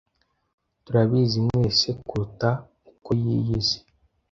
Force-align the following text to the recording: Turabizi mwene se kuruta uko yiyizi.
Turabizi 0.85 1.37
mwene 1.45 1.69
se 1.79 1.89
kuruta 2.07 2.49
uko 2.91 3.09
yiyizi. 3.21 3.77